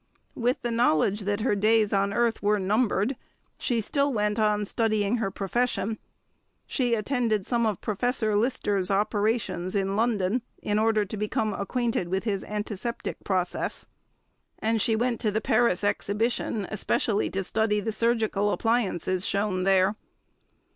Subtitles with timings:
[0.33, 3.15] With the knowledge that her days on earth were numbered,
[3.59, 5.99] she still went on studying her profession.
[6.65, 12.23] She attended some of Professor Lister's operations in London in order to become acquainted with
[12.23, 13.85] his antiseptic process,
[14.57, 19.97] and she went to the Paris Exhibition especially to study the surgical appliances shown there.